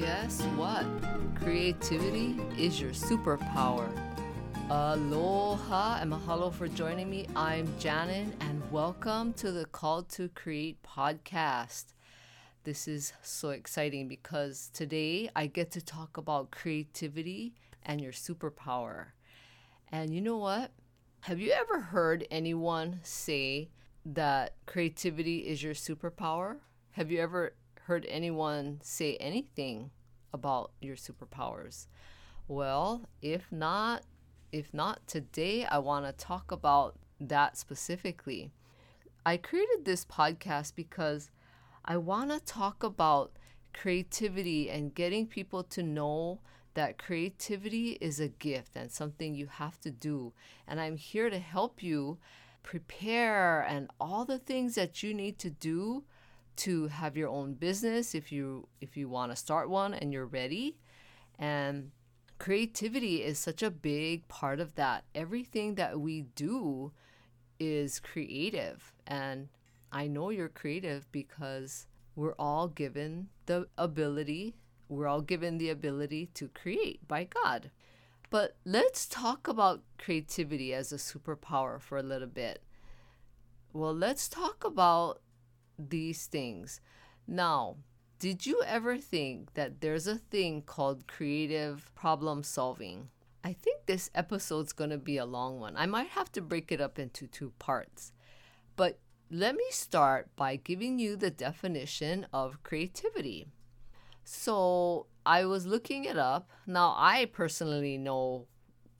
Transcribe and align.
guess 0.00 0.40
what? 0.56 0.86
Creativity 1.34 2.34
is 2.56 2.80
your 2.80 2.92
superpower. 2.92 3.86
Aloha 4.70 5.98
and 6.00 6.10
mahalo 6.10 6.50
for 6.50 6.68
joining 6.68 7.10
me. 7.10 7.26
I'm 7.36 7.70
Janin, 7.78 8.32
and 8.40 8.62
welcome 8.72 9.34
to 9.34 9.52
the 9.52 9.66
Call 9.66 10.04
to 10.04 10.30
Create 10.30 10.82
podcast. 10.82 11.92
This 12.64 12.88
is 12.88 13.12
so 13.20 13.50
exciting 13.50 14.08
because 14.08 14.70
today 14.72 15.28
I 15.36 15.46
get 15.48 15.70
to 15.72 15.82
talk 15.82 16.16
about 16.16 16.50
creativity 16.50 17.52
and 17.82 18.00
your 18.00 18.12
superpower. 18.12 19.08
And 19.92 20.14
you 20.14 20.22
know 20.22 20.38
what? 20.38 20.70
Have 21.20 21.40
you 21.40 21.52
ever 21.52 21.78
heard 21.78 22.26
anyone 22.30 23.00
say 23.02 23.68
that 24.06 24.54
creativity 24.64 25.40
is 25.40 25.62
your 25.62 25.74
superpower? 25.74 26.56
Have 26.92 27.10
you 27.10 27.20
ever 27.20 27.52
heard 27.90 28.06
anyone 28.08 28.78
say 28.84 29.16
anything 29.16 29.90
about 30.32 30.70
your 30.80 30.94
superpowers? 30.94 31.88
Well, 32.46 33.08
if 33.20 33.50
not, 33.50 34.04
if 34.52 34.72
not 34.72 35.04
today, 35.08 35.64
I 35.64 35.78
want 35.78 36.06
to 36.06 36.12
talk 36.12 36.52
about 36.52 36.96
that 37.20 37.56
specifically. 37.56 38.52
I 39.26 39.38
created 39.38 39.84
this 39.84 40.04
podcast 40.04 40.76
because 40.76 41.32
I 41.84 41.96
want 41.96 42.30
to 42.30 42.38
talk 42.38 42.84
about 42.84 43.32
creativity 43.74 44.70
and 44.70 44.94
getting 44.94 45.26
people 45.26 45.64
to 45.64 45.82
know 45.82 46.38
that 46.74 46.96
creativity 46.96 47.98
is 48.00 48.20
a 48.20 48.28
gift 48.28 48.76
and 48.76 48.92
something 48.92 49.34
you 49.34 49.48
have 49.48 49.80
to 49.80 49.90
do. 49.90 50.32
And 50.68 50.80
I'm 50.80 50.96
here 50.96 51.28
to 51.28 51.40
help 51.40 51.82
you 51.82 52.18
prepare 52.62 53.62
and 53.62 53.90
all 54.00 54.24
the 54.24 54.38
things 54.38 54.76
that 54.76 55.02
you 55.02 55.12
need 55.12 55.40
to 55.40 55.50
do 55.50 56.04
to 56.60 56.88
have 56.88 57.16
your 57.16 57.28
own 57.28 57.54
business 57.54 58.14
if 58.14 58.30
you 58.30 58.68
if 58.80 58.96
you 58.96 59.08
want 59.08 59.32
to 59.32 59.36
start 59.36 59.70
one 59.70 59.94
and 59.94 60.12
you're 60.12 60.26
ready. 60.26 60.76
And 61.38 61.90
creativity 62.38 63.22
is 63.22 63.38
such 63.38 63.62
a 63.62 63.70
big 63.70 64.28
part 64.28 64.60
of 64.60 64.74
that. 64.74 65.04
Everything 65.14 65.76
that 65.76 66.00
we 66.00 66.22
do 66.34 66.92
is 67.58 67.98
creative. 67.98 68.92
And 69.06 69.48
I 69.90 70.06
know 70.06 70.30
you're 70.30 70.48
creative 70.48 71.10
because 71.12 71.86
we're 72.14 72.34
all 72.38 72.68
given 72.68 73.28
the 73.46 73.66
ability, 73.78 74.54
we're 74.88 75.06
all 75.06 75.22
given 75.22 75.56
the 75.56 75.70
ability 75.70 76.30
to 76.34 76.48
create 76.48 77.06
by 77.08 77.24
God. 77.24 77.70
But 78.28 78.56
let's 78.64 79.06
talk 79.06 79.48
about 79.48 79.82
creativity 79.98 80.74
as 80.74 80.92
a 80.92 80.96
superpower 80.96 81.80
for 81.80 81.96
a 81.98 82.02
little 82.02 82.28
bit. 82.28 82.62
Well, 83.72 83.94
let's 83.94 84.28
talk 84.28 84.62
about 84.64 85.20
these 85.88 86.26
things. 86.26 86.80
Now, 87.26 87.76
did 88.18 88.44
you 88.44 88.62
ever 88.66 88.98
think 88.98 89.54
that 89.54 89.80
there's 89.80 90.06
a 90.06 90.16
thing 90.16 90.62
called 90.62 91.06
creative 91.06 91.90
problem 91.94 92.42
solving? 92.42 93.08
I 93.42 93.54
think 93.54 93.86
this 93.86 94.10
episode's 94.14 94.74
going 94.74 94.90
to 94.90 94.98
be 94.98 95.16
a 95.16 95.24
long 95.24 95.58
one. 95.58 95.74
I 95.76 95.86
might 95.86 96.08
have 96.08 96.30
to 96.32 96.42
break 96.42 96.70
it 96.70 96.80
up 96.80 96.98
into 96.98 97.26
two 97.26 97.52
parts. 97.58 98.12
But 98.76 98.98
let 99.30 99.54
me 99.54 99.64
start 99.70 100.28
by 100.36 100.56
giving 100.56 100.98
you 100.98 101.16
the 101.16 101.30
definition 101.30 102.26
of 102.32 102.62
creativity. 102.62 103.46
So, 104.24 105.06
I 105.24 105.46
was 105.46 105.66
looking 105.66 106.04
it 106.04 106.18
up. 106.18 106.50
Now, 106.66 106.94
I 106.96 107.24
personally 107.24 107.96
know 107.96 108.46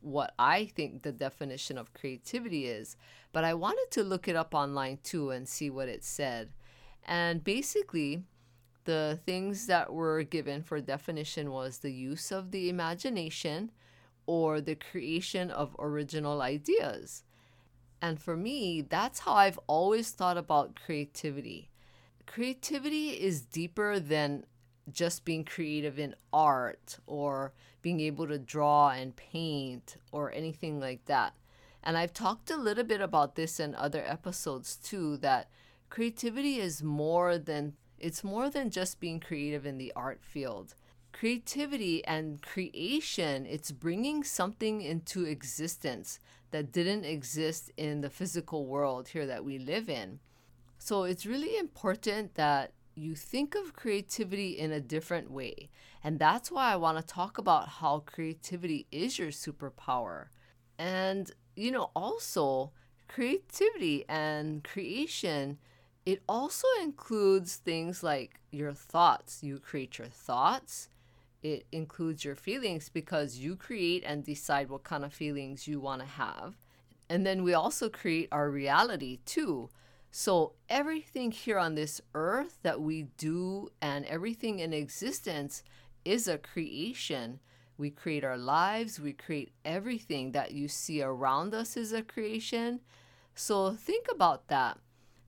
what 0.00 0.32
I 0.38 0.64
think 0.64 1.02
the 1.02 1.12
definition 1.12 1.76
of 1.76 1.92
creativity 1.92 2.66
is, 2.66 2.96
but 3.32 3.44
I 3.44 3.54
wanted 3.54 3.90
to 3.92 4.02
look 4.02 4.28
it 4.28 4.36
up 4.36 4.54
online 4.54 4.98
too 5.02 5.30
and 5.30 5.48
see 5.48 5.68
what 5.70 5.88
it 5.88 6.04
said. 6.04 6.50
And 7.10 7.42
basically, 7.42 8.22
the 8.84 9.18
things 9.26 9.66
that 9.66 9.92
were 9.92 10.22
given 10.22 10.62
for 10.62 10.80
definition 10.80 11.50
was 11.50 11.78
the 11.78 11.92
use 11.92 12.30
of 12.30 12.52
the 12.52 12.68
imagination 12.68 13.72
or 14.26 14.60
the 14.60 14.76
creation 14.76 15.50
of 15.50 15.74
original 15.80 16.40
ideas. 16.40 17.24
And 18.00 18.20
for 18.20 18.36
me, 18.36 18.80
that's 18.80 19.20
how 19.20 19.32
I've 19.32 19.58
always 19.66 20.12
thought 20.12 20.38
about 20.38 20.78
creativity. 20.86 21.68
Creativity 22.26 23.10
is 23.10 23.42
deeper 23.42 23.98
than 23.98 24.44
just 24.88 25.24
being 25.24 25.44
creative 25.44 25.98
in 25.98 26.14
art 26.32 26.98
or 27.08 27.52
being 27.82 27.98
able 27.98 28.28
to 28.28 28.38
draw 28.38 28.90
and 28.90 29.16
paint 29.16 29.96
or 30.12 30.30
anything 30.30 30.78
like 30.78 31.06
that. 31.06 31.34
And 31.82 31.98
I've 31.98 32.14
talked 32.14 32.52
a 32.52 32.56
little 32.56 32.84
bit 32.84 33.00
about 33.00 33.34
this 33.34 33.58
in 33.58 33.74
other 33.74 34.04
episodes 34.06 34.76
too 34.76 35.16
that 35.18 35.48
creativity 35.90 36.58
is 36.58 36.82
more 36.82 37.36
than 37.36 37.74
it's 37.98 38.24
more 38.24 38.48
than 38.48 38.70
just 38.70 38.98
being 38.98 39.20
creative 39.20 39.66
in 39.66 39.76
the 39.76 39.92
art 39.94 40.22
field. 40.22 40.74
Creativity 41.12 42.02
and 42.06 42.40
creation, 42.40 43.44
it's 43.44 43.72
bringing 43.72 44.24
something 44.24 44.80
into 44.80 45.26
existence 45.26 46.18
that 46.50 46.72
didn't 46.72 47.04
exist 47.04 47.70
in 47.76 48.00
the 48.00 48.08
physical 48.08 48.64
world 48.64 49.08
here 49.08 49.26
that 49.26 49.44
we 49.44 49.58
live 49.58 49.90
in. 49.90 50.18
So 50.78 51.02
it's 51.02 51.26
really 51.26 51.58
important 51.58 52.36
that 52.36 52.72
you 52.94 53.14
think 53.14 53.54
of 53.54 53.74
creativity 53.74 54.52
in 54.58 54.72
a 54.72 54.80
different 54.80 55.30
way. 55.30 55.68
And 56.02 56.18
that's 56.18 56.50
why 56.50 56.72
I 56.72 56.76
want 56.76 56.96
to 56.96 57.14
talk 57.14 57.36
about 57.36 57.68
how 57.68 58.02
creativity 58.06 58.86
is 58.90 59.18
your 59.18 59.28
superpower. 59.28 60.26
And, 60.78 61.30
you 61.54 61.70
know, 61.70 61.90
also 61.94 62.72
creativity 63.08 64.04
and 64.08 64.64
creation 64.64 65.58
it 66.06 66.22
also 66.28 66.66
includes 66.82 67.56
things 67.56 68.02
like 68.02 68.40
your 68.50 68.72
thoughts. 68.72 69.42
You 69.42 69.58
create 69.58 69.98
your 69.98 70.08
thoughts. 70.08 70.88
It 71.42 71.66
includes 71.72 72.24
your 72.24 72.36
feelings 72.36 72.88
because 72.88 73.38
you 73.38 73.56
create 73.56 74.02
and 74.06 74.24
decide 74.24 74.70
what 74.70 74.84
kind 74.84 75.04
of 75.04 75.12
feelings 75.12 75.68
you 75.68 75.80
want 75.80 76.00
to 76.00 76.06
have. 76.06 76.56
And 77.08 77.26
then 77.26 77.42
we 77.42 77.54
also 77.54 77.88
create 77.88 78.28
our 78.32 78.50
reality 78.50 79.18
too. 79.24 79.70
So 80.10 80.54
everything 80.68 81.30
here 81.30 81.58
on 81.58 81.74
this 81.74 82.00
earth 82.14 82.58
that 82.62 82.80
we 82.80 83.04
do 83.16 83.68
and 83.80 84.04
everything 84.06 84.58
in 84.58 84.72
existence 84.72 85.62
is 86.04 86.28
a 86.28 86.38
creation. 86.38 87.40
We 87.78 87.90
create 87.90 88.24
our 88.24 88.38
lives, 88.38 89.00
we 89.00 89.12
create 89.12 89.52
everything 89.64 90.32
that 90.32 90.52
you 90.52 90.68
see 90.68 91.02
around 91.02 91.54
us 91.54 91.76
is 91.76 91.92
a 91.92 92.02
creation. 92.02 92.80
So 93.34 93.72
think 93.72 94.06
about 94.10 94.48
that 94.48 94.78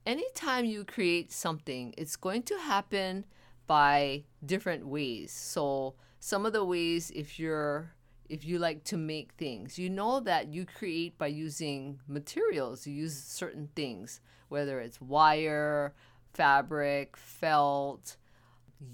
anytime 0.06 0.64
you 0.64 0.84
create 0.84 1.32
something, 1.32 1.94
it's 1.96 2.16
going 2.16 2.42
to 2.44 2.58
happen 2.58 3.24
by 3.66 4.24
different 4.44 4.86
ways. 4.86 5.32
So 5.32 5.94
some 6.20 6.46
of 6.46 6.52
the 6.52 6.64
ways 6.64 7.10
if 7.14 7.38
you're 7.38 7.94
if 8.28 8.46
you 8.46 8.58
like 8.58 8.82
to 8.84 8.96
make 8.96 9.32
things, 9.32 9.78
you 9.78 9.90
know 9.90 10.18
that 10.20 10.48
you 10.48 10.64
create 10.64 11.18
by 11.18 11.26
using 11.26 12.00
materials. 12.08 12.86
You 12.86 12.94
use 12.94 13.22
certain 13.22 13.68
things, 13.76 14.20
whether 14.48 14.80
it's 14.80 15.02
wire, 15.02 15.92
fabric, 16.32 17.14
felt, 17.16 18.16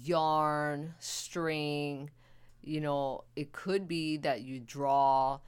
yarn, 0.03 0.93
string, 0.99 2.09
you 2.61 2.81
know, 2.81 3.23
it 3.37 3.53
could 3.53 3.87
be 3.87 4.17
that 4.17 4.41
you 4.41 4.59
draw, 4.59 5.39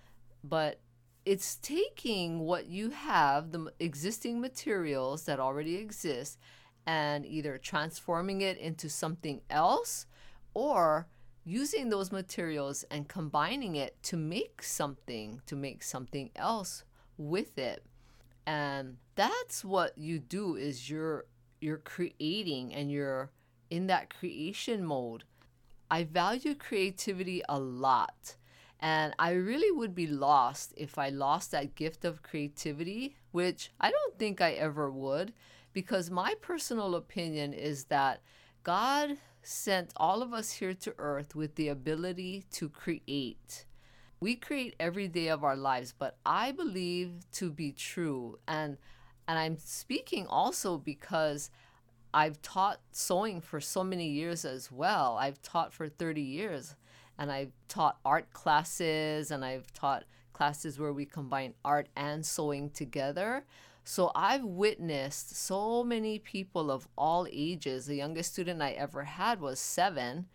but 0.43 0.79
it's 1.25 1.55
taking 1.57 2.39
what 2.39 2.67
you 2.67 2.89
have, 2.89 3.51
the 3.51 3.71
existing 3.79 4.41
materials 4.41 5.23
that 5.25 5.39
already 5.39 5.75
exist, 5.75 6.39
and 6.85 7.25
either 7.25 7.57
transforming 7.57 8.41
it 8.41 8.57
into 8.57 8.89
something 8.89 9.41
else 9.49 10.07
or 10.53 11.07
using 11.43 11.89
those 11.89 12.11
materials 12.11 12.83
and 12.89 13.07
combining 13.07 13.75
it 13.75 14.01
to 14.03 14.17
make 14.17 14.63
something, 14.63 15.41
to 15.45 15.55
make 15.55 15.83
something 15.83 16.31
else 16.35 16.83
with 17.17 17.57
it. 17.57 17.85
And 18.47 18.97
that's 19.15 19.63
what 19.63 19.97
you 19.97 20.19
do 20.19 20.55
is 20.55 20.89
you're 20.89 21.25
you're 21.59 21.77
creating 21.77 22.73
and 22.73 22.91
you're 22.91 23.29
in 23.69 23.85
that 23.87 24.11
creation 24.13 24.83
mode. 24.83 25.23
I 25.91 26.03
value 26.05 26.55
creativity 26.55 27.43
a 27.47 27.59
lot 27.59 28.35
and 28.81 29.13
I 29.19 29.31
really 29.31 29.71
would 29.71 29.93
be 29.93 30.07
lost 30.07 30.73
if 30.75 30.97
I 30.97 31.09
lost 31.09 31.51
that 31.51 31.75
gift 31.75 32.03
of 32.03 32.23
creativity, 32.23 33.15
which 33.31 33.71
I 33.79 33.91
don't 33.91 34.17
think 34.17 34.41
I 34.41 34.53
ever 34.53 34.89
would, 34.89 35.33
because 35.71 36.09
my 36.09 36.33
personal 36.41 36.95
opinion 36.95 37.53
is 37.53 37.85
that 37.85 38.21
God 38.63 39.17
sent 39.43 39.91
all 39.97 40.21
of 40.21 40.33
us 40.33 40.51
here 40.53 40.73
to 40.73 40.95
earth 40.97 41.35
with 41.35 41.55
the 41.55 41.67
ability 41.67 42.45
to 42.53 42.69
create. 42.69 43.65
We 44.19 44.35
create 44.35 44.75
every 44.79 45.07
day 45.07 45.29
of 45.29 45.43
our 45.43 45.55
lives, 45.55 45.93
but 45.97 46.17
I 46.25 46.51
believe 46.51 47.29
to 47.33 47.51
be 47.51 47.71
true 47.71 48.39
and 48.47 48.77
and 49.27 49.39
I'm 49.39 49.57
speaking 49.57 50.27
also 50.27 50.77
because 50.77 51.51
I've 52.13 52.41
taught 52.41 52.81
sewing 52.91 53.39
for 53.39 53.61
so 53.61 53.83
many 53.83 54.09
years 54.09 54.43
as 54.43 54.71
well. 54.71 55.15
I've 55.17 55.41
taught 55.41 55.71
for 55.71 55.87
30 55.87 56.21
years 56.21 56.75
and 57.21 57.31
I've 57.31 57.51
taught 57.67 57.99
art 58.03 58.33
classes 58.33 59.29
and 59.29 59.45
I've 59.45 59.71
taught 59.73 60.05
classes 60.33 60.79
where 60.79 60.91
we 60.91 61.05
combine 61.05 61.53
art 61.63 61.87
and 61.95 62.25
sewing 62.25 62.71
together. 62.71 63.45
So 63.83 64.11
I've 64.15 64.43
witnessed 64.43 65.35
so 65.35 65.83
many 65.83 66.17
people 66.17 66.71
of 66.71 66.87
all 66.97 67.27
ages. 67.31 67.85
The 67.85 67.95
youngest 67.95 68.33
student 68.33 68.59
I 68.59 68.71
ever 68.71 69.03
had 69.03 69.39
was 69.39 69.59
seven. 69.59 70.29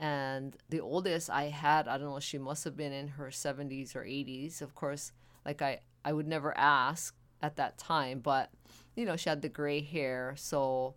And 0.00 0.56
the 0.68 0.80
oldest 0.80 1.30
I 1.30 1.44
had, 1.44 1.86
I 1.86 1.96
don't 1.96 2.08
know, 2.08 2.18
she 2.18 2.38
must 2.38 2.64
have 2.64 2.76
been 2.76 2.92
in 2.92 3.06
her 3.06 3.28
70s 3.28 3.94
or 3.94 4.02
80s. 4.02 4.60
Of 4.60 4.74
course, 4.74 5.12
like 5.44 5.62
I, 5.62 5.78
I 6.04 6.12
would 6.12 6.26
never 6.26 6.58
ask 6.58 7.14
at 7.40 7.54
that 7.54 7.78
time, 7.78 8.18
but 8.18 8.50
you 8.96 9.04
know, 9.04 9.16
she 9.16 9.28
had 9.28 9.42
the 9.42 9.48
gray 9.48 9.80
hair. 9.80 10.34
So, 10.36 10.96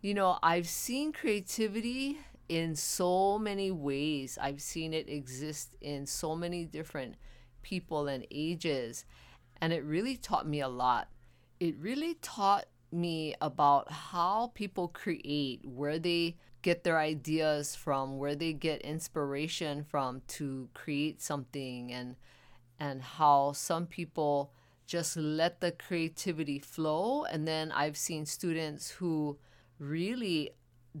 you 0.00 0.14
know, 0.14 0.38
I've 0.44 0.68
seen 0.68 1.12
creativity 1.12 2.20
in 2.48 2.74
so 2.76 3.38
many 3.38 3.70
ways. 3.70 4.38
I've 4.40 4.60
seen 4.60 4.92
it 4.92 5.08
exist 5.08 5.76
in 5.80 6.06
so 6.06 6.34
many 6.34 6.64
different 6.64 7.16
people 7.62 8.08
and 8.08 8.26
ages. 8.30 9.04
And 9.60 9.72
it 9.72 9.84
really 9.84 10.16
taught 10.16 10.46
me 10.46 10.60
a 10.60 10.68
lot. 10.68 11.08
It 11.60 11.76
really 11.78 12.14
taught 12.14 12.66
me 12.92 13.34
about 13.40 13.90
how 13.90 14.52
people 14.54 14.88
create, 14.88 15.64
where 15.64 15.98
they 15.98 16.36
get 16.62 16.84
their 16.84 16.98
ideas 16.98 17.74
from, 17.74 18.18
where 18.18 18.34
they 18.34 18.52
get 18.52 18.80
inspiration 18.82 19.84
from 19.84 20.22
to 20.28 20.68
create 20.74 21.20
something 21.20 21.92
and 21.92 22.16
and 22.80 23.00
how 23.02 23.52
some 23.52 23.86
people 23.86 24.52
just 24.86 25.16
let 25.16 25.60
the 25.60 25.70
creativity 25.70 26.58
flow 26.58 27.24
and 27.24 27.46
then 27.46 27.70
I've 27.70 27.96
seen 27.96 28.26
students 28.26 28.90
who 28.90 29.38
really 29.78 30.50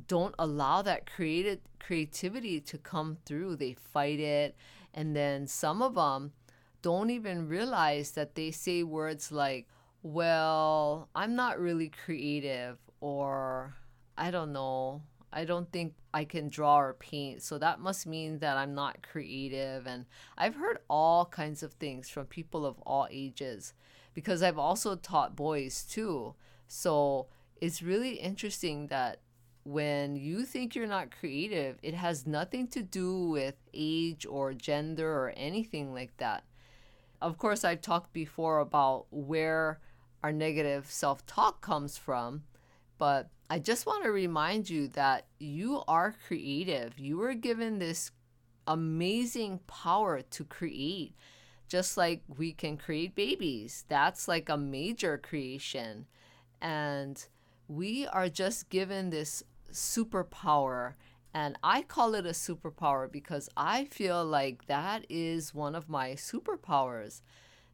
don't 0.06 0.34
allow 0.38 0.82
that 0.82 1.10
creative 1.10 1.60
creativity 1.78 2.60
to 2.60 2.78
come 2.78 3.18
through. 3.24 3.56
They 3.56 3.74
fight 3.74 4.20
it 4.20 4.56
and 4.94 5.14
then 5.14 5.46
some 5.46 5.82
of 5.82 5.96
them 5.96 6.32
don't 6.82 7.10
even 7.10 7.48
realize 7.48 8.12
that 8.12 8.34
they 8.34 8.50
say 8.50 8.82
words 8.82 9.32
like, 9.32 9.66
well, 10.02 11.08
I'm 11.14 11.34
not 11.34 11.58
really 11.58 11.88
creative, 11.88 12.76
or 13.00 13.74
I 14.18 14.30
don't 14.30 14.52
know, 14.52 15.02
I 15.32 15.46
don't 15.46 15.70
think 15.72 15.94
I 16.12 16.24
can 16.24 16.48
draw 16.48 16.78
or 16.78 16.94
paint. 16.94 17.42
So 17.42 17.58
that 17.58 17.80
must 17.80 18.06
mean 18.06 18.38
that 18.38 18.56
I'm 18.56 18.74
not 18.74 19.02
creative. 19.02 19.86
And 19.86 20.04
I've 20.38 20.54
heard 20.54 20.78
all 20.88 21.24
kinds 21.24 21.62
of 21.62 21.72
things 21.72 22.08
from 22.08 22.26
people 22.26 22.64
of 22.64 22.78
all 22.82 23.08
ages 23.10 23.72
because 24.12 24.42
I've 24.42 24.58
also 24.58 24.94
taught 24.94 25.34
boys 25.34 25.84
too. 25.84 26.34
So 26.68 27.26
it's 27.60 27.82
really 27.82 28.16
interesting 28.16 28.88
that 28.88 29.20
when 29.64 30.14
you 30.14 30.44
think 30.44 30.74
you're 30.74 30.86
not 30.86 31.10
creative, 31.18 31.78
it 31.82 31.94
has 31.94 32.26
nothing 32.26 32.68
to 32.68 32.82
do 32.82 33.28
with 33.28 33.54
age 33.72 34.26
or 34.26 34.52
gender 34.52 35.10
or 35.10 35.32
anything 35.36 35.92
like 35.94 36.14
that. 36.18 36.44
Of 37.22 37.38
course, 37.38 37.64
I've 37.64 37.80
talked 37.80 38.12
before 38.12 38.60
about 38.60 39.06
where 39.10 39.80
our 40.22 40.32
negative 40.32 40.90
self 40.90 41.24
talk 41.24 41.62
comes 41.62 41.96
from, 41.96 42.42
but 42.98 43.30
I 43.48 43.58
just 43.58 43.86
want 43.86 44.04
to 44.04 44.10
remind 44.10 44.68
you 44.68 44.88
that 44.88 45.26
you 45.38 45.82
are 45.88 46.14
creative. 46.26 46.98
You 46.98 47.16
were 47.16 47.34
given 47.34 47.78
this 47.78 48.10
amazing 48.66 49.60
power 49.66 50.20
to 50.22 50.44
create, 50.44 51.14
just 51.68 51.96
like 51.96 52.22
we 52.36 52.52
can 52.52 52.76
create 52.76 53.14
babies. 53.14 53.84
That's 53.88 54.28
like 54.28 54.50
a 54.50 54.58
major 54.58 55.16
creation. 55.16 56.06
And 56.60 57.24
we 57.68 58.06
are 58.06 58.28
just 58.28 58.68
given 58.68 59.10
this 59.10 59.42
superpower 59.74 60.94
and 61.34 61.58
I 61.64 61.82
call 61.82 62.14
it 62.14 62.26
a 62.26 62.30
superpower 62.30 63.10
because 63.10 63.50
I 63.56 63.86
feel 63.86 64.24
like 64.24 64.66
that 64.68 65.04
is 65.08 65.52
one 65.52 65.74
of 65.74 65.88
my 65.88 66.12
superpowers 66.12 67.22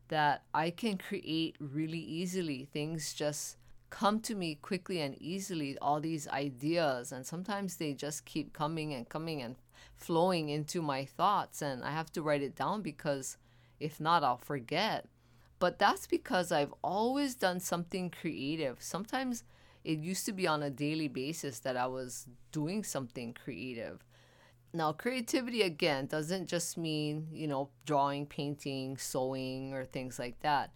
that 0.09 0.45
I 0.55 0.71
can 0.71 0.97
create 0.97 1.57
really 1.61 1.99
easily. 1.99 2.65
Things 2.73 3.13
just 3.13 3.59
come 3.91 4.21
to 4.21 4.35
me 4.35 4.55
quickly 4.55 5.03
and 5.03 5.21
easily, 5.21 5.77
all 5.79 6.01
these 6.01 6.27
ideas. 6.29 7.13
And 7.13 7.27
sometimes 7.27 7.77
they 7.77 7.93
just 7.93 8.25
keep 8.25 8.55
coming 8.55 8.95
and 8.95 9.07
coming 9.07 9.43
and 9.43 9.57
flowing 9.95 10.49
into 10.49 10.81
my 10.81 11.05
thoughts. 11.05 11.61
And 11.61 11.85
I 11.85 11.91
have 11.91 12.11
to 12.13 12.23
write 12.23 12.43
it 12.43 12.57
down 12.57 12.81
because 12.81 13.37
if 13.79 14.01
not, 14.01 14.25
I'll 14.25 14.39
forget. 14.39 15.07
But 15.59 15.79
that's 15.79 16.07
because 16.07 16.51
I've 16.51 16.73
always 16.83 17.35
done 17.35 17.61
something 17.61 18.09
creative. 18.09 18.79
Sometimes 18.81 19.45
it 19.85 19.99
used 19.99 20.27
to 20.27 20.33
be 20.33 20.47
on 20.47 20.63
a 20.63 20.71
daily 20.71 21.09
basis 21.09 21.61
that 21.61 21.77
I 21.77 21.87
was 21.87 22.27
doing 22.53 22.85
something 22.85 23.33
creative. 23.33 24.05
Now, 24.73 24.93
creativity 24.93 25.63
again 25.63 26.07
doesn't 26.07 26.47
just 26.47 26.79
mean, 26.79 27.27
you 27.33 27.49
know, 27.49 27.71
drawing, 27.87 28.27
painting, 28.27 28.99
sewing, 28.99 29.75
or 29.75 29.85
things 29.85 30.19
like 30.19 30.39
that. 30.41 30.71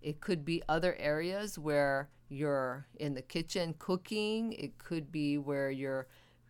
It 0.00 0.20
could 0.20 0.44
be 0.44 0.62
other 0.68 0.96
areas 0.98 1.58
where 1.58 2.08
you're 2.28 2.86
in 2.96 3.14
the 3.14 3.22
kitchen 3.22 3.74
cooking, 3.78 4.52
it 4.54 4.78
could 4.78 5.12
be 5.12 5.38
where 5.38 5.70
you're 5.70 6.06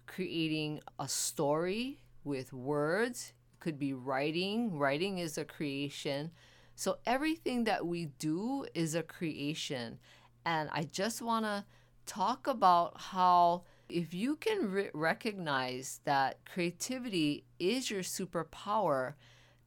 creating 0.07 0.81
a 0.99 1.09
story 1.09 1.99
with 2.25 2.53
words, 2.53 3.33
it 3.53 3.61
could 3.61 3.79
be 3.79 3.93
writing. 3.93 4.79
Writing 4.79 5.19
is 5.19 5.39
a 5.39 5.45
creation. 5.45 6.31
So, 6.77 6.99
everything 7.07 7.65
that 7.65 7.87
we 7.87 8.07
do 8.19 8.67
is 8.75 8.95
a 8.95 9.03
creation. 9.03 9.99
And 10.45 10.69
I 10.73 10.85
just 10.85 11.21
want 11.23 11.45
to 11.47 11.65
talk 12.06 12.47
about 12.47 13.00
how 13.00 13.64
if 13.88 14.14
you 14.14 14.37
can 14.37 14.70
re- 14.70 14.91
recognize 14.94 16.00
that 16.05 16.38
creativity 16.44 17.44
is 17.58 17.91
your 17.91 18.03
superpower, 18.03 19.14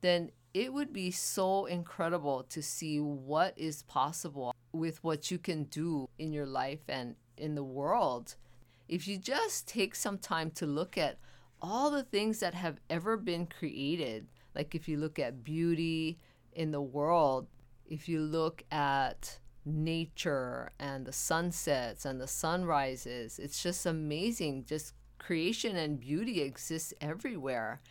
then 0.01 0.31
it 0.53 0.73
would 0.73 0.91
be 0.91 1.11
so 1.11 1.65
incredible 1.65 2.43
to 2.43 2.61
see 2.61 2.99
what 2.99 3.53
is 3.57 3.83
possible 3.83 4.53
with 4.71 5.03
what 5.03 5.29
you 5.29 5.37
can 5.37 5.63
do 5.65 6.09
in 6.17 6.33
your 6.33 6.45
life 6.45 6.81
and 6.87 7.15
in 7.37 7.55
the 7.55 7.63
world. 7.63 8.35
If 8.87 9.07
you 9.07 9.17
just 9.17 9.67
take 9.67 9.93
some 9.95 10.17
time 10.17 10.51
to 10.51 10.65
look 10.65 10.97
at 10.97 11.19
all 11.61 11.91
the 11.91 12.03
things 12.03 12.39
that 12.39 12.53
have 12.53 12.79
ever 12.89 13.17
been 13.17 13.45
created, 13.45 14.27
like 14.55 14.73
if 14.73 14.87
you 14.87 14.97
look 14.97 15.19
at 15.19 15.43
beauty 15.43 16.17
in 16.53 16.71
the 16.71 16.81
world, 16.81 17.47
if 17.87 18.09
you 18.09 18.19
look 18.21 18.63
at 18.71 19.39
nature 19.69 20.71
and 20.79 21.05
the 21.05 21.13
sunsets 21.13 22.05
and 22.05 22.19
the 22.19 22.27
sunrises. 22.27 23.39
It's 23.39 23.61
just 23.61 23.85
amazing. 23.85 24.65
Just 24.65 24.93
creation 25.17 25.75
and 25.75 25.99
beauty 25.99 26.41
exists 26.41 26.93
everywhere. 26.99 27.81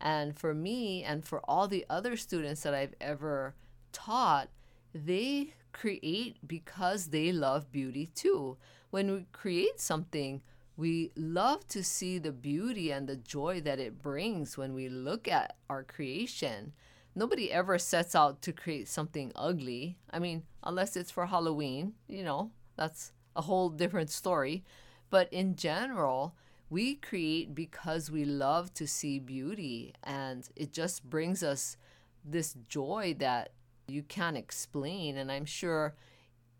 And 0.00 0.36
for 0.36 0.54
me 0.54 1.02
and 1.04 1.24
for 1.24 1.40
all 1.48 1.68
the 1.68 1.86
other 1.88 2.16
students 2.16 2.62
that 2.62 2.74
I've 2.74 2.94
ever 3.00 3.54
taught, 3.92 4.48
they 4.94 5.54
create 5.72 6.36
because 6.46 7.08
they 7.08 7.32
love 7.32 7.70
beauty 7.70 8.06
too. 8.14 8.56
When 8.90 9.10
we 9.12 9.26
create 9.32 9.80
something, 9.80 10.42
we 10.76 11.10
love 11.16 11.66
to 11.68 11.82
see 11.82 12.18
the 12.18 12.32
beauty 12.32 12.90
and 12.90 13.08
the 13.08 13.16
joy 13.16 13.60
that 13.62 13.80
it 13.80 14.02
brings 14.02 14.58
when 14.58 14.74
we 14.74 14.88
look 14.88 15.26
at 15.28 15.56
our 15.70 15.82
creation 15.82 16.72
nobody 17.16 17.50
ever 17.50 17.78
sets 17.78 18.14
out 18.14 18.42
to 18.42 18.52
create 18.52 18.86
something 18.86 19.32
ugly. 19.34 19.96
I 20.10 20.20
mean, 20.20 20.42
unless 20.62 20.96
it's 20.96 21.10
for 21.10 21.26
Halloween, 21.26 21.94
you 22.06 22.22
know, 22.22 22.50
that's 22.76 23.12
a 23.34 23.42
whole 23.42 23.70
different 23.70 24.10
story. 24.10 24.62
But 25.08 25.32
in 25.32 25.56
general, 25.56 26.34
we 26.68 26.96
create 26.96 27.54
because 27.54 28.10
we 28.10 28.24
love 28.24 28.74
to 28.74 28.86
see 28.86 29.18
beauty 29.18 29.94
and 30.04 30.48
it 30.54 30.72
just 30.72 31.08
brings 31.08 31.42
us 31.42 31.76
this 32.24 32.54
joy 32.68 33.16
that 33.18 33.52
you 33.88 34.02
can't 34.02 34.36
explain. 34.36 35.16
And 35.16 35.32
I'm 35.32 35.46
sure 35.46 35.94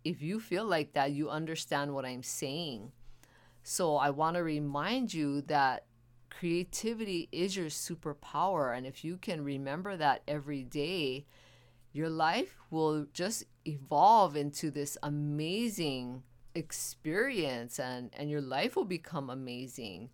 if 0.05 0.23
you 0.23 0.41
feel 0.41 0.65
like 0.65 0.95
that, 0.95 1.13
you 1.13 1.29
understand 1.29 1.95
what 1.95 2.07
I'm 2.07 2.23
saying. 2.23 2.93
So 3.63 3.97
I 3.97 4.11
want 4.11 4.37
to 4.37 4.43
remind 4.43 5.13
you 5.13 5.43
that 5.43 5.85
creativity 6.39 7.29
is 7.33 7.57
your 7.57 7.67
superpower. 7.67 8.77
And 8.77 8.87
if 8.87 9.05
you 9.05 9.17
can 9.17 9.43
remember 9.43 9.97
that 9.97 10.23
every 10.29 10.63
day, 10.63 11.25
your 11.93 12.11
life 12.11 12.59
will 12.71 13.07
just 13.13 13.45
evolve 13.65 14.37
into 14.37 14.71
this 14.71 14.99
amazing 15.03 16.23
experience 16.55 17.79
and, 17.79 18.11
and 18.17 18.31
your 18.31 18.43
life 18.43 18.77
will 18.77 18.85
become 18.85 19.31
amazing. 19.31 20.11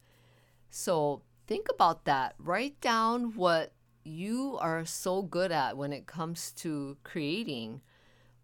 So 0.71 1.23
think 1.47 1.67
about 1.69 2.05
that. 2.05 2.35
Write 2.39 2.81
down 2.81 3.35
what 3.35 3.73
you 4.05 4.59
are 4.61 4.85
so 4.85 5.23
good 5.23 5.51
at 5.51 5.77
when 5.77 5.93
it 5.93 6.07
comes 6.07 6.53
to 6.53 6.97
creating. 7.03 7.81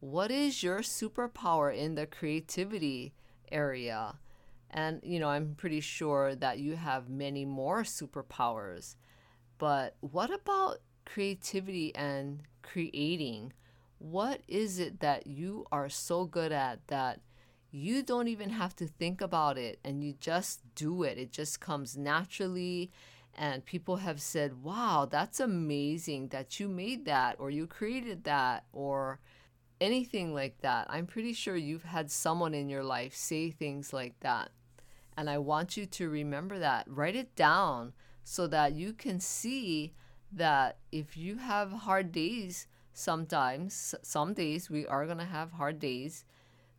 What 0.01 0.31
is 0.31 0.63
your 0.63 0.81
superpower 0.81 1.75
in 1.77 1.95
the 1.95 2.07
creativity 2.07 3.15
area? 3.53 4.17
And, 4.71 5.01
you 5.03 5.19
know, 5.19 5.29
I'm 5.29 5.55
pretty 5.55 5.81
sure 5.81 6.35
that 6.35 6.59
you 6.59 6.77
have 6.77 7.09
many 7.09 7.45
more 7.45 7.83
superpowers. 7.83 8.97
But 9.57 9.97
what 10.01 10.33
about 10.33 10.79
creativity 11.07 11.95
and 11.95 12.43
creating? 12.63 13.53
What 13.99 14.43
is 14.47 14.79
it 14.79 15.01
that 15.01 15.27
you 15.27 15.67
are 15.73 15.89
so 15.89 16.25
good 16.27 16.53
at 16.53 16.87
that 16.89 17.21
you 17.71 18.03
don't 18.03 18.29
even 18.29 18.51
have 18.51 18.77
to 18.77 18.87
think 18.87 19.21
about 19.21 19.59
it 19.59 19.79
and 19.85 20.05
you 20.05 20.15
just 20.21 20.61
do 20.75 21.03
it? 21.03 21.19
It 21.19 21.33
just 21.33 21.61
comes 21.61 21.97
naturally. 21.97 22.91
And 23.35 23.65
people 23.65 23.97
have 23.97 24.21
said, 24.21 24.63
wow, 24.63 25.09
that's 25.11 25.41
amazing 25.41 26.29
that 26.29 26.59
you 26.59 26.69
made 26.69 27.05
that 27.07 27.37
or 27.39 27.51
you 27.51 27.67
created 27.67 28.25
that 28.25 28.65
or 28.73 29.21
anything 29.81 30.35
like 30.35 30.59
that. 30.63 30.87
I'm 30.91 31.07
pretty 31.07 31.33
sure 31.33 31.57
you've 31.57 31.85
had 31.85 32.11
someone 32.11 32.53
in 32.53 32.69
your 32.69 32.83
life 32.83 33.15
say 33.15 33.51
things 33.51 33.93
like 33.93 34.19
that. 34.21 34.51
And 35.19 35.29
I 35.29 35.39
want 35.39 35.77
you 35.77 35.85
to 35.85 36.09
remember 36.09 36.61
that. 36.61 36.87
Write 36.89 37.17
it 37.17 37.35
down 37.35 37.93
so 38.23 38.47
that 38.47 38.75
you 38.75 38.93
can 38.93 39.19
see 39.19 39.93
that 40.31 40.79
if 40.93 41.17
you 41.17 41.39
have 41.39 41.73
hard 41.73 42.13
days, 42.13 42.69
sometimes, 42.93 43.97
some 44.01 44.33
days 44.33 44.71
we 44.71 44.87
are 44.87 45.07
going 45.07 45.19
to 45.19 45.25
have 45.25 45.51
hard 45.51 45.81
days, 45.81 46.25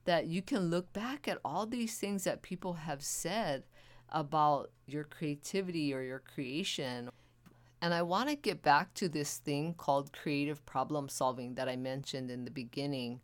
that 0.05 0.27
you 0.27 0.41
can 0.41 0.69
look 0.69 0.93
back 0.93 1.27
at 1.27 1.39
all 1.43 1.65
these 1.65 1.97
things 1.97 2.23
that 2.23 2.41
people 2.41 2.75
have 2.75 3.03
said 3.03 3.63
about 4.07 4.71
your 4.87 5.03
creativity 5.03 5.93
or 5.93 6.01
your 6.01 6.19
creation. 6.19 7.09
And 7.81 7.93
I 7.93 8.03
want 8.03 8.29
to 8.29 8.37
get 8.37 8.61
back 8.61 8.93
to 8.93 9.09
this 9.09 9.35
thing 9.35 9.73
called 9.73 10.13
creative 10.13 10.65
problem 10.65 11.09
solving 11.09 11.55
that 11.55 11.67
I 11.67 11.75
mentioned 11.75 12.31
in 12.31 12.45
the 12.45 12.51
beginning. 12.51 13.19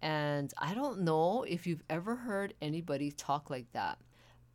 And 0.00 0.54
I 0.56 0.72
don't 0.72 1.00
know 1.00 1.42
if 1.42 1.66
you've 1.66 1.82
ever 1.90 2.14
heard 2.14 2.54
anybody 2.62 3.10
talk 3.10 3.50
like 3.50 3.72
that, 3.72 3.98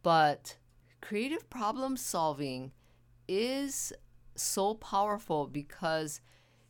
but 0.03 0.57
creative 1.01 1.49
problem 1.49 1.97
solving 1.97 2.71
is 3.27 3.93
so 4.35 4.73
powerful 4.75 5.47
because 5.47 6.21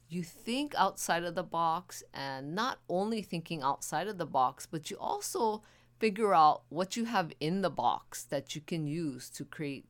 you 0.10 0.24
think 0.24 0.74
outside 0.78 1.24
of 1.24 1.36
the 1.36 1.44
box 1.44 2.04
and 2.14 2.54
not 2.54 2.80
only 2.90 3.22
thinking 3.22 3.62
outside 3.62 4.08
of 4.08 4.18
the 4.18 4.26
box, 4.26 4.68
but 4.70 4.92
you 4.92 4.98
also 5.00 5.64
figure 6.00 6.34
out 6.34 6.64
what 6.70 6.98
you 6.98 7.06
have 7.06 7.32
in 7.40 7.62
the 7.62 7.70
box 7.70 8.24
that 8.24 8.54
you 8.56 8.62
can 8.62 8.88
use 8.88 9.30
to 9.30 9.46
create, 9.46 9.86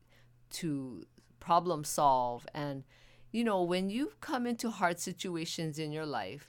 to 0.50 1.04
problem 1.40 1.82
solve. 1.82 2.46
And, 2.54 2.84
you 3.32 3.42
know, 3.42 3.62
when 3.62 3.90
you 3.90 4.12
come 4.20 4.46
into 4.46 4.70
hard 4.70 5.00
situations 5.00 5.78
in 5.78 5.90
your 5.90 6.06
life, 6.06 6.48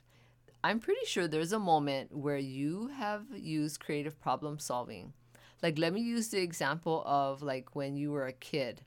I'm 0.62 0.78
pretty 0.78 1.04
sure 1.04 1.26
there's 1.26 1.52
a 1.52 1.58
moment 1.58 2.16
where 2.16 2.38
you 2.38 2.88
have 2.96 3.24
used 3.34 3.80
creative 3.80 4.20
problem 4.20 4.58
solving. 4.58 5.14
Like, 5.64 5.78
let 5.78 5.94
me 5.94 6.02
use 6.02 6.28
the 6.28 6.42
example 6.42 7.02
of 7.06 7.40
like 7.40 7.74
when 7.74 7.96
you 7.96 8.10
were 8.10 8.26
a 8.26 8.34
kid. 8.34 8.82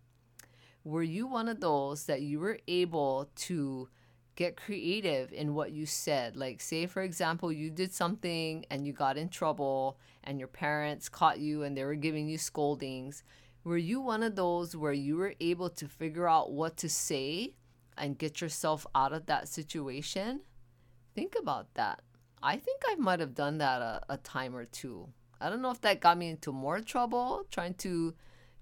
Were 0.83 1.01
you 1.01 1.25
one 1.25 1.47
of 1.47 1.59
those 1.59 2.05
that 2.05 2.21
you 2.21 2.39
were 2.39 2.59
able 2.67 3.31
to 3.47 3.89
get 4.35 4.57
creative 4.57 5.33
in 5.33 5.55
what 5.55 5.71
you 5.71 5.87
said? 5.87 6.37
Like, 6.37 6.61
say, 6.61 6.85
for 6.85 7.01
example, 7.01 7.51
you 7.51 7.71
did 7.71 7.91
something 7.91 8.63
and 8.69 8.85
you 8.85 8.93
got 8.93 9.17
in 9.17 9.29
trouble 9.29 9.97
and 10.23 10.37
your 10.37 10.47
parents 10.47 11.09
caught 11.09 11.39
you 11.39 11.63
and 11.63 11.75
they 11.75 11.83
were 11.83 11.95
giving 11.95 12.29
you 12.29 12.37
scoldings. 12.37 13.23
Were 13.63 13.77
you 13.77 13.99
one 13.99 14.21
of 14.21 14.35
those 14.35 14.75
where 14.75 14.93
you 14.93 15.17
were 15.17 15.33
able 15.39 15.71
to 15.71 15.87
figure 15.87 16.29
out 16.29 16.51
what 16.51 16.77
to 16.77 16.89
say 16.89 17.55
and 17.97 18.19
get 18.19 18.39
yourself 18.39 18.85
out 18.93 19.13
of 19.13 19.25
that 19.25 19.47
situation? 19.47 20.41
think 21.15 21.33
about 21.41 21.73
that. 21.73 22.03
I 22.43 22.57
think 22.57 22.83
I 22.87 22.93
might 22.93 23.19
have 23.19 23.33
done 23.33 23.57
that 23.57 23.81
a, 23.81 24.03
a 24.07 24.17
time 24.17 24.55
or 24.55 24.65
two. 24.65 25.09
I 25.39 25.49
don't 25.49 25.61
know 25.61 25.71
if 25.71 25.81
that 25.81 25.99
got 25.99 26.17
me 26.17 26.29
into 26.29 26.51
more 26.51 26.79
trouble 26.79 27.45
trying 27.51 27.75
to, 27.75 28.13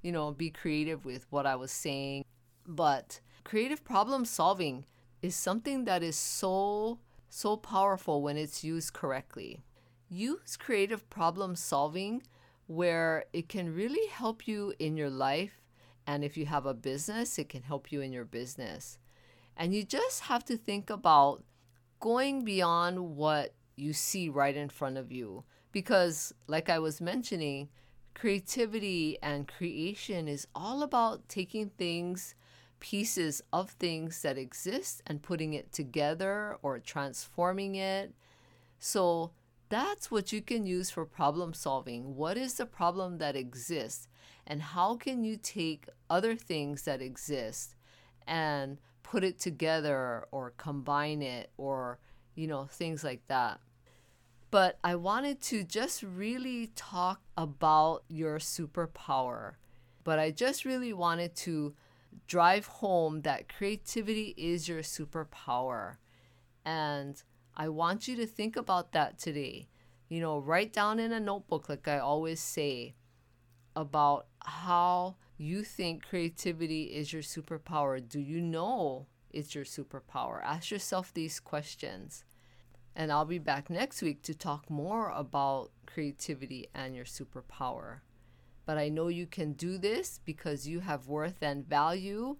you 0.01 0.11
know, 0.11 0.31
be 0.31 0.49
creative 0.49 1.05
with 1.05 1.25
what 1.29 1.45
I 1.45 1.55
was 1.55 1.71
saying. 1.71 2.25
But 2.67 3.19
creative 3.43 3.83
problem 3.83 4.25
solving 4.25 4.85
is 5.21 5.35
something 5.35 5.85
that 5.85 6.03
is 6.03 6.15
so, 6.15 6.99
so 7.29 7.57
powerful 7.57 8.21
when 8.21 8.37
it's 8.37 8.63
used 8.63 8.93
correctly. 8.93 9.63
Use 10.09 10.57
creative 10.57 11.09
problem 11.09 11.55
solving 11.55 12.23
where 12.67 13.25
it 13.33 13.47
can 13.47 13.73
really 13.73 14.07
help 14.09 14.47
you 14.47 14.73
in 14.79 14.97
your 14.97 15.09
life. 15.09 15.61
And 16.07 16.23
if 16.23 16.37
you 16.37 16.45
have 16.45 16.65
a 16.65 16.73
business, 16.73 17.39
it 17.39 17.49
can 17.49 17.63
help 17.63 17.91
you 17.91 18.01
in 18.01 18.11
your 18.11 18.25
business. 18.25 18.99
And 19.57 19.73
you 19.73 19.83
just 19.83 20.21
have 20.21 20.43
to 20.45 20.57
think 20.57 20.89
about 20.89 21.43
going 21.99 22.43
beyond 22.43 23.15
what 23.15 23.53
you 23.75 23.93
see 23.93 24.29
right 24.29 24.55
in 24.55 24.69
front 24.69 24.97
of 24.97 25.11
you. 25.11 25.43
Because, 25.75 26.33
like 26.47 26.69
I 26.69 26.79
was 26.79 27.01
mentioning, 27.01 27.67
creativity 28.13 29.17
and 29.21 29.45
creation 29.45 30.29
is 30.29 30.47
all 30.55 30.83
about 30.83 31.27
taking 31.27 31.69
things, 31.71 32.33
pieces 32.79 33.41
of 33.51 33.71
things 33.71 34.21
that 34.21 34.37
exist, 34.37 35.01
and 35.05 35.21
putting 35.21 35.53
it 35.53 35.73
together 35.73 36.57
or 36.61 36.79
transforming 36.79 37.75
it. 37.75 38.13
So, 38.79 39.31
that's 39.67 40.09
what 40.09 40.31
you 40.31 40.41
can 40.41 40.65
use 40.65 40.91
for 40.91 41.05
problem 41.05 41.53
solving. 41.53 42.15
What 42.15 42.37
is 42.37 42.53
the 42.53 42.65
problem 42.65 43.17
that 43.17 43.35
exists? 43.35 44.07
And 44.47 44.61
how 44.61 44.95
can 44.95 45.25
you 45.25 45.35
take 45.35 45.89
other 46.09 46.37
things 46.37 46.83
that 46.83 47.01
exist 47.01 47.75
and 48.25 48.77
put 49.03 49.25
it 49.25 49.39
together 49.39 50.25
or 50.31 50.53
combine 50.55 51.21
it 51.21 51.49
or, 51.57 51.99
you 52.33 52.47
know, 52.47 52.65
things 52.65 53.03
like 53.03 53.27
that. 53.27 53.59
But 54.55 54.79
I 54.85 54.95
wanted 54.95 55.41
to 55.51 55.65
just 55.65 56.01
really 56.01 56.67
talk 56.77 57.19
about 57.35 58.05
your 58.07 58.39
superpower. 58.39 59.55
But 60.05 60.17
I 60.17 60.31
just 60.31 60.63
really 60.63 60.93
wanted 60.93 61.35
to 61.43 61.75
drive 62.25 62.65
home 62.67 63.23
that 63.23 63.49
creativity 63.49 64.33
is 64.37 64.69
your 64.69 64.81
superpower. 64.81 65.97
And 66.63 67.21
I 67.53 67.67
want 67.67 68.07
you 68.07 68.15
to 68.15 68.25
think 68.25 68.55
about 68.55 68.93
that 68.93 69.19
today. 69.19 69.67
You 70.07 70.21
know, 70.21 70.39
write 70.39 70.71
down 70.71 70.99
in 70.99 71.11
a 71.11 71.19
notebook, 71.19 71.67
like 71.67 71.89
I 71.89 71.99
always 71.99 72.39
say, 72.39 72.95
about 73.75 74.27
how 74.39 75.17
you 75.37 75.65
think 75.65 76.07
creativity 76.07 76.83
is 76.83 77.11
your 77.11 77.23
superpower. 77.23 77.99
Do 78.07 78.21
you 78.21 78.39
know 78.39 79.07
it's 79.31 79.53
your 79.53 79.65
superpower? 79.65 80.41
Ask 80.45 80.71
yourself 80.71 81.13
these 81.13 81.41
questions. 81.41 82.23
And 82.95 83.11
I'll 83.11 83.25
be 83.25 83.39
back 83.39 83.69
next 83.69 84.01
week 84.01 84.21
to 84.23 84.33
talk 84.33 84.69
more 84.69 85.09
about 85.09 85.71
creativity 85.85 86.67
and 86.73 86.95
your 86.95 87.05
superpower. 87.05 87.99
But 88.65 88.77
I 88.77 88.89
know 88.89 89.09
you 89.09 89.27
can 89.27 89.53
do 89.53 89.77
this 89.77 90.19
because 90.23 90.67
you 90.67 90.79
have 90.79 91.07
worth 91.07 91.41
and 91.41 91.67
value, 91.67 92.37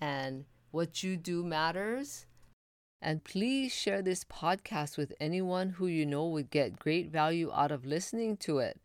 and 0.00 0.44
what 0.70 1.02
you 1.02 1.16
do 1.16 1.44
matters. 1.44 2.26
And 3.00 3.24
please 3.24 3.72
share 3.72 4.02
this 4.02 4.24
podcast 4.24 4.96
with 4.96 5.14
anyone 5.20 5.70
who 5.70 5.86
you 5.86 6.04
know 6.04 6.26
would 6.28 6.50
get 6.50 6.78
great 6.78 7.10
value 7.10 7.50
out 7.52 7.72
of 7.72 7.86
listening 7.86 8.36
to 8.38 8.58
it 8.58 8.80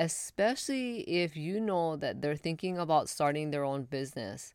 especially 0.00 1.00
if 1.00 1.36
you 1.36 1.60
know 1.60 1.94
that 1.96 2.22
they're 2.22 2.34
thinking 2.34 2.78
about 2.78 3.08
starting 3.08 3.50
their 3.50 3.64
own 3.64 3.82
business. 3.84 4.54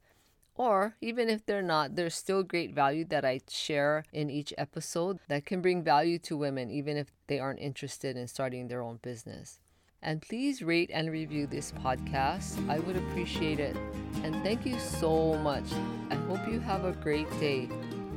Or 0.55 0.95
even 1.01 1.29
if 1.29 1.45
they're 1.45 1.61
not, 1.61 1.95
there's 1.95 2.15
still 2.15 2.43
great 2.43 2.73
value 2.73 3.05
that 3.05 3.25
I 3.25 3.41
share 3.49 4.05
in 4.13 4.29
each 4.29 4.53
episode 4.57 5.19
that 5.27 5.45
can 5.45 5.61
bring 5.61 5.83
value 5.83 6.17
to 6.19 6.37
women, 6.37 6.71
even 6.71 6.95
if 6.95 7.11
they 7.27 7.39
aren't 7.39 7.59
interested 7.59 8.15
in 8.15 8.27
starting 8.27 8.67
their 8.67 8.81
own 8.81 8.99
business. 9.01 9.59
And 10.01 10.21
please 10.21 10.61
rate 10.61 10.91
and 10.93 11.11
review 11.11 11.47
this 11.47 11.71
podcast. 11.71 12.69
I 12.69 12.79
would 12.79 12.95
appreciate 12.95 13.59
it. 13.59 13.75
And 14.23 14.35
thank 14.43 14.65
you 14.65 14.79
so 14.79 15.33
much. 15.39 15.65
I 16.09 16.15
hope 16.15 16.47
you 16.47 16.59
have 16.59 16.85
a 16.85 16.91
great 16.91 17.29
day. 17.39 17.67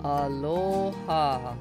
Aloha. 0.04 1.54